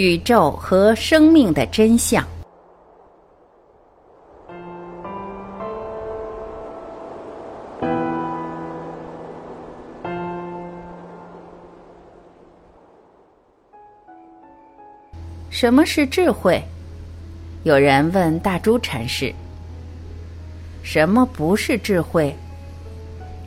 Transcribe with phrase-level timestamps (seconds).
[0.00, 2.26] 宇宙和生命的真相。
[15.50, 16.58] 什么是智慧？
[17.64, 19.30] 有人问大珠禅师
[20.82, 22.34] ：“什么不是智慧？”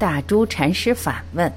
[0.00, 1.52] 大珠禅师反问。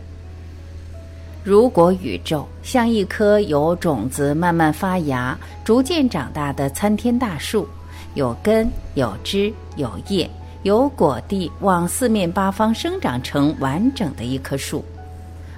[1.44, 7.68] 如果宇宙像一棵由种子慢慢发芽、逐渐长大的参天大树，
[8.13, 10.30] 有根、有枝、有叶、
[10.62, 14.85] 有果蒂，往四面八方生长成完整的一棵树，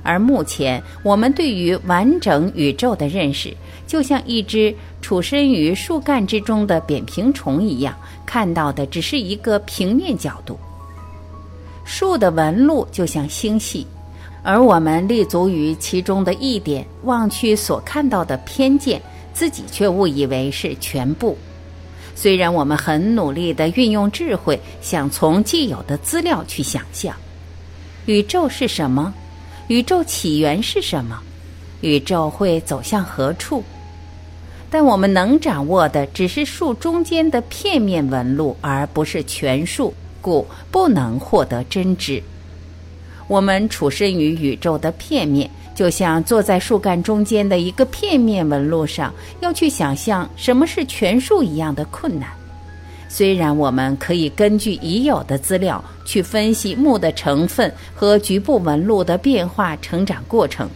[0.01, 3.55] 而目前我们对于完整宇宙的认识，
[3.85, 10.57] 就像一只处身于树干之中的扁平虫一样，看到的只是一个平面角度。
[11.83, 13.85] 树的纹路就像星系。
[14.45, 19.01] 而我们立足于其中的一点，望去所看到的偏见，
[19.33, 21.35] 自己却误以为是全部。
[22.13, 27.15] 虽然我们很努力地运用智慧，想从既有的资料去想象，
[28.05, 29.11] 宇宙是什么，
[29.67, 31.19] 宇宙起源是什么，
[31.81, 33.63] 宇宙会走向何处，
[34.69, 42.21] 但我们能掌握的只是树中间的片面纹路，而不是全树，故不能获得真知。
[43.27, 52.29] 我们处身于宇宙的片面，就像坐在树干中间的一个片面纹路上，要去想象什么是全树一样的困难。
[53.09, 60.69] 虽然我们可以根据已有的资料去分析木的成分和局部纹路的变化成长过程，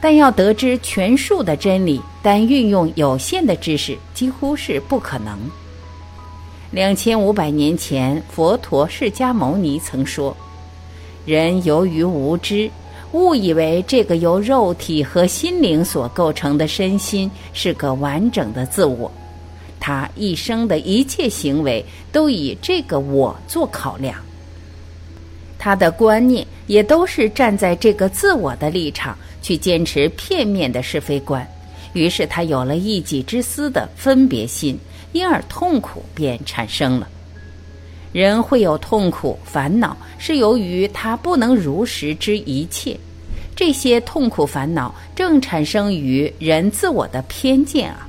[0.00, 5.38] 但要得知全树的真理，单运用有限的知识几乎是不可能。
[6.70, 10.36] 两千五百年前，佛陀释迦牟尼曾说。
[11.24, 12.70] 人由于无知，
[13.12, 19.10] 误以为这个由肉体和心灵所构成的身心是个完整的自我，
[19.78, 24.16] 他一生的一切行为都以这个我做考量，
[25.58, 31.46] 他的观念也都是站在这个自我的立场去坚持片面的是非观，
[31.92, 34.76] 于是他有了一己之私的分别心，
[35.12, 37.08] 因而痛苦便产生了。
[38.12, 42.96] 人会有痛苦、烦恼，是由于他不能如实知一切。
[43.56, 48.08] 这些痛苦、烦恼正产生于人自我的偏见啊。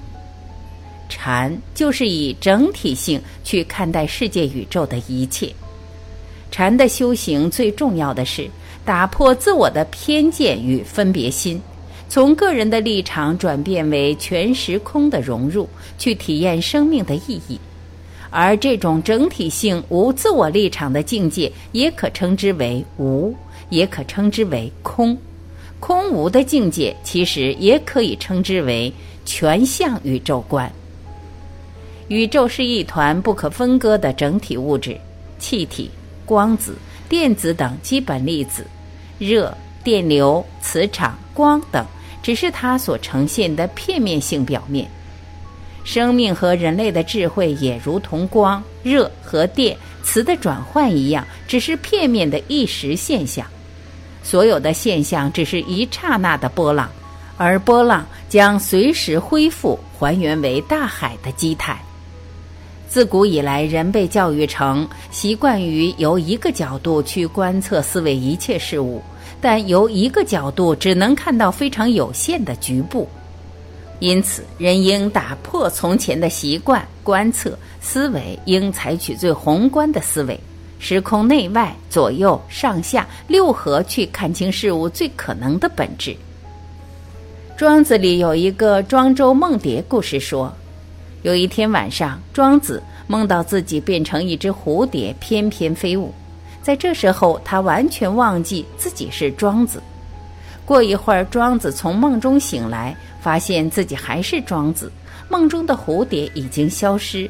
[1.10, 5.54] 禅就是以整体性去看待世界、宇宙的一切。
[6.50, 8.50] 禅的修行最重要的是
[8.86, 11.62] 打破自我的偏见与分别心，
[12.10, 17.60] 从个人的立场转变为全时空的融入，去体验生命的意义。
[18.34, 23.32] 而这种整体性无自我立场的境界，也可称之为无，
[23.70, 25.16] 也可称之为空。
[25.80, 28.92] 空无的境界，其实也可以称之为
[29.24, 30.72] 全向宇宙观。
[32.08, 34.98] 宇宙是一团不可分割的整体物质，
[35.38, 35.92] 气体、
[36.26, 36.76] 光子、
[37.08, 38.66] 电子等基本粒子，
[39.20, 41.86] 热、电流、磁场、光等，
[42.24, 44.90] 只是它所呈现的片面性表面。
[45.84, 53.46] 生命和人类的智慧也如同光、热和电、磁的转换一样，只是片面的一时现象。
[54.24, 56.90] 所有的现象只是一刹那的波浪，
[57.38, 61.78] 而波浪将随时恢复，还原为大海的基态。
[62.88, 69.02] 自古以来，人被教育成习惯于由一个角度去观测思维一切事物，
[69.42, 73.10] 但由一个角度只能看到非常有限的局部。
[74.04, 80.38] 因此，人应打破从前的习惯，观测思维应采取最宏观的思维，
[80.78, 86.14] 时空内外、左右上下六合去看清事物最可能的本质。
[87.56, 90.54] 庄子里有一个庄周梦蝶故事，说，
[91.22, 96.14] 有一天晚上，庄子梦到自己变成一只蝴蝶，翩翩飞舞。
[96.62, 99.82] 在这时候，他完全忘记自己是庄子。
[100.66, 104.92] 过一会儿，庄子从梦中醒来，发现自己还是庄子，
[105.30, 107.30] 梦中的蝴蝶已经消失。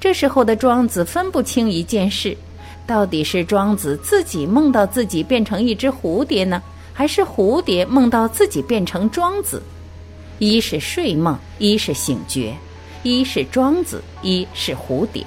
[0.00, 2.36] 这时候的庄子分不清一件事：
[2.86, 6.62] 到底是庄子自己梦到自己变成一只蝴蝶呢，
[6.92, 9.62] 还是蝴蝶梦到自己变成庄子？
[10.38, 12.54] 一是睡梦，一是醒觉；
[13.02, 15.24] 一是庄子，一是蝴蝶。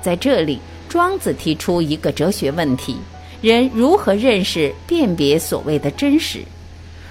[0.00, 0.58] 在这里，
[0.88, 2.96] 庄子提出一个哲学问题。
[3.42, 6.42] 人如何认识、辨别所谓的真实？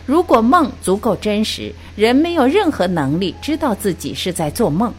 [0.05, 4.93] 如果梦足够真实，人没有任何能力知道自己是在做梦。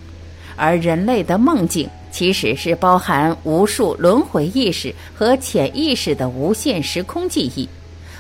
[0.57, 7.67] 而人类的梦境其实是包含无数轮回意识和潜意识的无限时空记忆。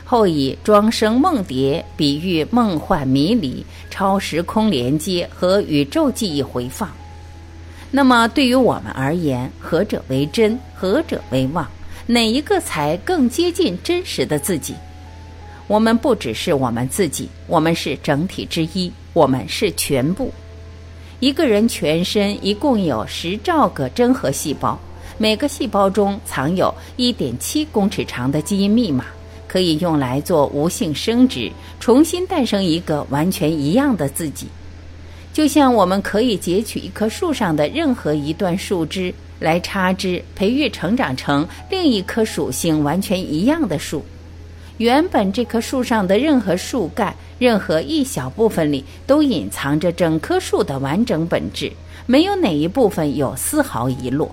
[0.05, 6.91] 后以庄生梦蝶比喻梦幻迷离、超时空连接和宇宙记忆回放。
[7.91, 11.69] 那么，对于我们而言，何者为真，何者为妄？
[12.07, 14.75] 哪一个才更接近真实的自己？
[15.69, 20.33] 我们不只是我们自己，我们是整体之一，我们是全部。
[21.21, 24.79] 一个人全身一共有十兆个真核细胞，
[25.17, 29.07] 每个细胞中藏有一点七公尺长的基因密码，
[29.47, 34.49] 可以用来做无性生殖，重新诞生一个完全一样的自己。
[35.33, 44.03] 就像我们可以截取一棵树上的任何一段树枝来插枝，培育成长成另一棵属性完全一样的树。
[44.79, 51.71] 原本这棵树上的任何树干、任何一小部分里，都隐藏着整棵树的完整本质，
[52.07, 54.31] 没有哪一部分有丝毫遗落。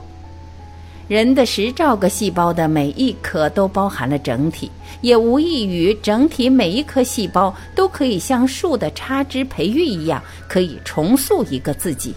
[1.08, 4.72] 人的十兆个细胞的每一颗都包含了整体，
[5.02, 12.14] 也无异于整体每一颗细胞都可以像树的插枝培育一样，可以重塑一个自己。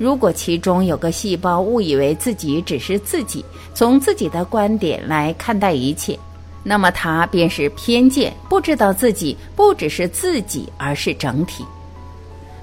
[0.00, 3.44] 如果其中有个细胞误以为自己只是自己，
[3.74, 6.18] 从自己的观点来看待一切，
[6.64, 11.66] 那么它便是偏见，不知道自己不只是自己，而是整体。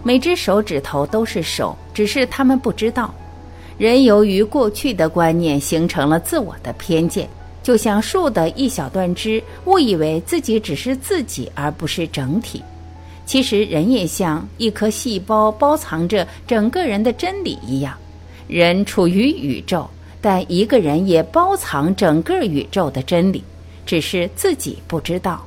[0.01, 3.13] 每只手指头都是手，只是他们不知道。
[3.78, 7.30] 人由于过去的观念形成了自我的偏见，
[7.62, 12.63] 就像树的一小段枝，误以为自己只是自己而不是整体。
[13.27, 17.94] 其实人也像一颗细胞，包藏着整个人的真理一样。
[18.47, 19.85] 人处于宇宙，
[20.21, 23.44] 但一个人也包藏整个宇宙的真理，
[23.85, 25.45] 只是自己不知道。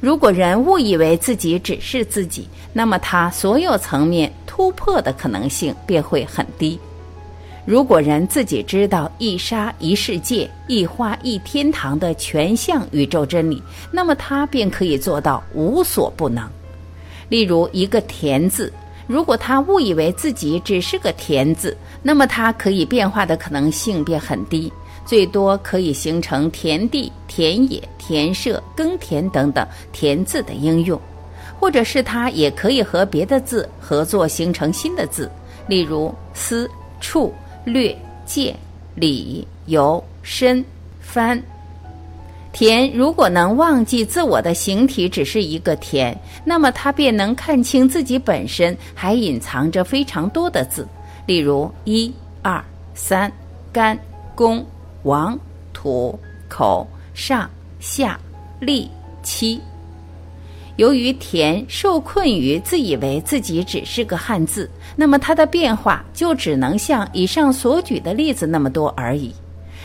[0.00, 6.80] 如果人误以为自己只是自己，那么他所有层面突破的可能性便会很低。
[7.66, 16.48] 如果人自己知道一沙一世界、一花一天堂的全向宇宙真理，那么他便可以做到无所不能。
[17.32, 18.70] 例如一个“田”字，
[19.06, 24.70] 如果他误以为自己只是个“田”字，那么他可以变化的可能性便很低，
[25.06, 31.00] 最多可以形成田地、田野、田舍、耕田等等“田”字的应用，
[31.58, 35.30] 或者是他也可以和别的字合作形成新的字，
[35.66, 36.70] 例如“思
[37.00, 37.32] ”“处”。
[37.64, 37.96] 略
[38.26, 38.54] 借
[38.94, 40.62] 理由深
[41.00, 41.42] 翻
[42.52, 50.86] 田，如果能忘记自我的形体只是一个田，那么他便能看清自己本身还隐藏着非常多的字，
[51.26, 52.12] 例如一
[52.42, 52.62] 二
[52.94, 53.32] 三
[53.72, 53.98] 干
[54.34, 54.64] 公
[55.04, 55.38] 王
[55.72, 56.18] 土
[56.48, 57.50] 口上
[57.80, 58.20] 下
[58.60, 58.88] 立
[59.22, 59.58] 七。
[60.76, 69.32] 由于田受困于自以为自己只是个汉字，那么它的变化就只能像以上所举的例子那么多而已。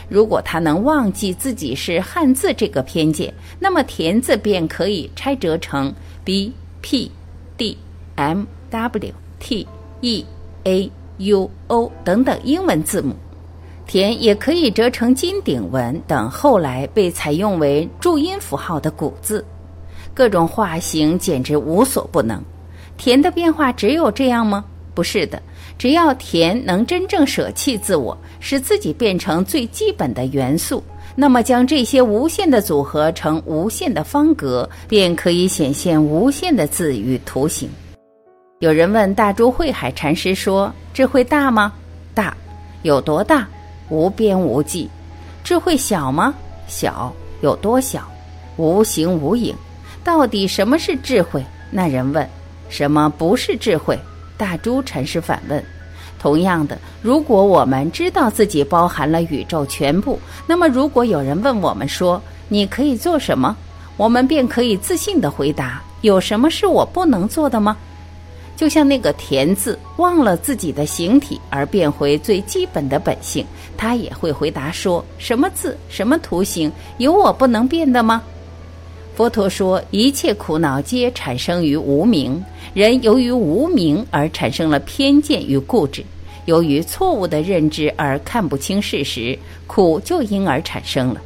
[0.08, 5.94] 如果他能忘记自己是汉字这个偏见，那么田字便可以拆折成
[6.24, 7.10] b、p、
[7.56, 7.76] d、
[8.16, 9.66] m、w、t、
[10.00, 10.24] e、
[10.64, 13.14] a、u、o 等等英文字母。
[13.86, 19.44] 田也可以折成金鼎文等后来被采用为注音符号的古字。
[20.12, 22.40] 各种化形简直无所不能，
[22.96, 24.64] 田的变化只有这样吗？
[24.94, 25.40] 不是的，
[25.78, 30.82] 只要田能真正舍弃自我，使自己变成最基本的元素，
[31.14, 37.70] 那么将这些无限的组合成无限的方格，便可以显现无限的字与图形。
[38.58, 41.72] 有人问大珠慧海禅师说：“智慧大吗？
[42.12, 42.36] 大，
[42.82, 43.46] 有多大？
[43.88, 44.90] 无边无际。
[45.44, 46.34] 智慧小吗？
[46.66, 48.06] 小，有多小？
[48.56, 49.54] 无形无影。”
[50.02, 51.44] 到底什么是智慧？
[51.70, 52.28] 那人问
[52.68, 53.96] ：“什么不是智慧？”
[54.38, 55.62] 大珠禅师反问
[56.18, 63.54] ：“同样的，如果我们知道自己包含了宇宙全部，那么如果有人问我们说你可以做什么，
[63.96, 67.76] 我们便可以自信地回答：有什么是我不能做的吗？
[68.56, 73.44] 就像那个田字，忘了自己的形体而变回最基本的本性，
[73.76, 78.22] 他也会回答说：什么字，什么图形，有我不能变的吗？”
[79.18, 82.40] 佛陀说：“一切苦恼皆产生于无明，
[82.72, 86.04] 人由于无明而产生了偏见与固执，
[86.44, 91.20] 由于错误的认知而看不清事实，苦就因而产生了。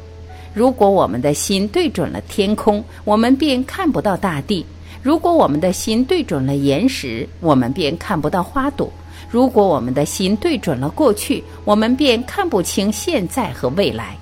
[0.55, 4.65] 如果我们的心对准了天空，我们便看不到大地；
[5.03, 8.87] 如果我们的心对准了岩石，我们便看不到花朵；
[9.29, 14.17] 如果我们的心对准了过去，我们便看不清现在和未来。”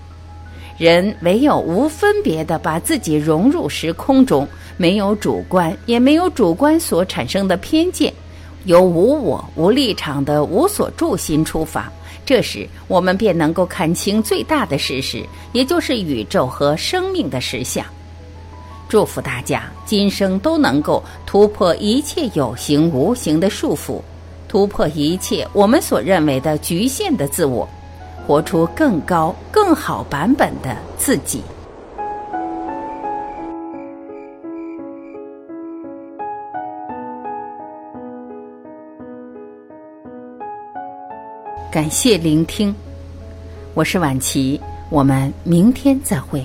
[0.81, 4.47] 人唯有无分别的把自己融入时空中，
[4.77, 8.11] 没有主观，也没有主观所产生的偏见，
[8.65, 11.87] 由无我、无立场的无所住心出发，
[12.25, 17.85] 这时我们便能够看清最大的事实，也就是宇宙和生命的实相。
[18.89, 24.01] 祝福大家今生都能够突破一切有形无形的束缚，
[24.47, 27.69] 突破一切我们所认为的局限的自我，
[28.31, 31.43] 活出更高、更好版本的自己。
[41.69, 42.73] 感谢聆听，
[43.73, 44.57] 我是晚琪，
[44.89, 46.41] 我们明天再会。